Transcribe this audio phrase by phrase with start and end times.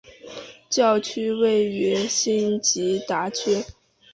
[0.67, 3.63] 教区位于辛吉达区。